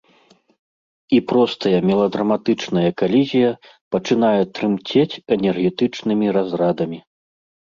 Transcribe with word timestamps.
І 1.17 1.17
простая 1.31 1.79
меладраматычная 1.89 2.91
калізія 3.01 3.51
пачынае 3.97 4.41
трымцець 4.57 5.19
энергетычнымі 5.37 6.27
разрадамі. 6.41 6.99